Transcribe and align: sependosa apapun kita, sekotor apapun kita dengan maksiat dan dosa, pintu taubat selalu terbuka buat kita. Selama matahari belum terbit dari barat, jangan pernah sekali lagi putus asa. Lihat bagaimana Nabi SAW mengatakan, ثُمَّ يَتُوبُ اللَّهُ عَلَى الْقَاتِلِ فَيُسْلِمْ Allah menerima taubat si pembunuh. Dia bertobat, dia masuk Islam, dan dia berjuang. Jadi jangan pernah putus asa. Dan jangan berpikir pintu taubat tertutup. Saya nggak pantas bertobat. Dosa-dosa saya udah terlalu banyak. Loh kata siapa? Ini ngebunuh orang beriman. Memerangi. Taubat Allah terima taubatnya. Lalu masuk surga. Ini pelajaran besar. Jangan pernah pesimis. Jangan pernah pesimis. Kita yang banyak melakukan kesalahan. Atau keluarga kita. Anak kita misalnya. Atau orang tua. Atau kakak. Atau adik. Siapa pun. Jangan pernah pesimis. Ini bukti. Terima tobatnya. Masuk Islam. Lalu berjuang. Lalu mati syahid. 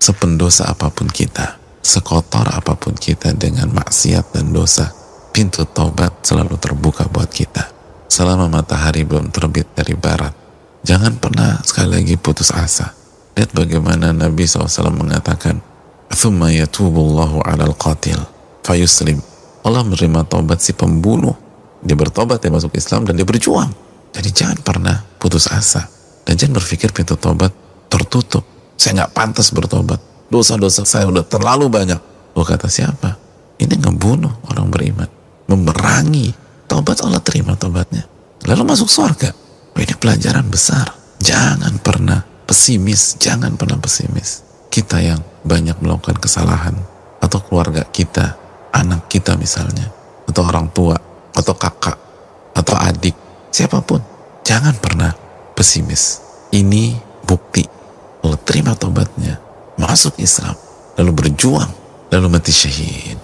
sependosa 0.00 0.70
apapun 0.70 1.10
kita, 1.10 1.58
sekotor 1.82 2.46
apapun 2.52 2.94
kita 2.94 3.34
dengan 3.34 3.72
maksiat 3.72 4.36
dan 4.36 4.52
dosa, 4.54 4.92
pintu 5.34 5.66
taubat 5.66 6.24
selalu 6.24 6.56
terbuka 6.56 7.08
buat 7.10 7.28
kita. 7.28 7.72
Selama 8.06 8.48
matahari 8.48 9.02
belum 9.02 9.34
terbit 9.34 9.66
dari 9.74 9.98
barat, 9.98 10.32
jangan 10.86 11.18
pernah 11.18 11.60
sekali 11.66 12.00
lagi 12.00 12.14
putus 12.16 12.54
asa. 12.54 12.94
Lihat 13.36 13.52
bagaimana 13.52 14.16
Nabi 14.16 14.48
SAW 14.48 14.94
mengatakan, 14.94 15.60
ثُمَّ 16.08 16.40
يَتُوبُ 16.40 16.94
اللَّهُ 16.96 17.32
عَلَى 17.44 17.64
الْقَاتِلِ 17.74 18.20
فَيُسْلِمْ 18.64 19.18
Allah 19.66 19.82
menerima 19.82 20.22
taubat 20.30 20.62
si 20.62 20.70
pembunuh. 20.70 21.34
Dia 21.82 21.98
bertobat, 21.98 22.38
dia 22.38 22.54
masuk 22.54 22.78
Islam, 22.78 23.02
dan 23.02 23.18
dia 23.18 23.26
berjuang. 23.26 23.74
Jadi 24.14 24.30
jangan 24.30 24.58
pernah 24.62 25.02
putus 25.18 25.50
asa. 25.50 25.90
Dan 26.22 26.38
jangan 26.38 26.62
berpikir 26.62 26.94
pintu 26.94 27.18
taubat 27.18 27.50
tertutup. 27.90 28.46
Saya 28.81 29.05
nggak 29.05 29.13
pantas 29.13 29.53
bertobat. 29.53 30.01
Dosa-dosa 30.33 30.81
saya 30.89 31.05
udah 31.05 31.21
terlalu 31.21 31.69
banyak. 31.69 32.01
Loh 32.33 32.41
kata 32.41 32.65
siapa? 32.65 33.13
Ini 33.61 33.77
ngebunuh 33.77 34.49
orang 34.49 34.73
beriman. 34.73 35.05
Memerangi. 35.45 36.33
Taubat 36.65 37.05
Allah 37.05 37.21
terima 37.21 37.53
taubatnya. 37.53 38.09
Lalu 38.49 38.73
masuk 38.73 38.89
surga. 38.89 39.29
Ini 39.77 39.93
pelajaran 40.01 40.49
besar. 40.49 40.97
Jangan 41.21 41.77
pernah 41.77 42.25
pesimis. 42.49 43.21
Jangan 43.21 43.53
pernah 43.53 43.77
pesimis. 43.77 44.41
Kita 44.73 44.97
yang 44.97 45.21
banyak 45.45 45.77
melakukan 45.77 46.17
kesalahan. 46.17 46.73
Atau 47.21 47.37
keluarga 47.45 47.85
kita. 47.85 48.33
Anak 48.73 49.13
kita 49.13 49.37
misalnya. 49.37 49.93
Atau 50.25 50.41
orang 50.41 50.73
tua. 50.73 50.97
Atau 51.37 51.53
kakak. 51.53 52.01
Atau 52.57 52.73
adik. 52.81 53.13
Siapa 53.53 53.77
pun. 53.85 54.01
Jangan 54.41 54.73
pernah 54.81 55.13
pesimis. 55.53 56.17
Ini 56.49 56.97
bukti. 57.29 57.70
Terima 58.43 58.73
tobatnya. 58.73 59.37
Masuk 59.77 60.17
Islam. 60.17 60.57
Lalu 60.97 61.11
berjuang. 61.13 61.69
Lalu 62.11 62.27
mati 62.27 62.51
syahid. 62.51 63.20